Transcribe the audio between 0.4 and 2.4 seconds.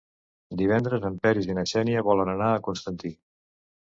Divendres en Peris i na Xènia volen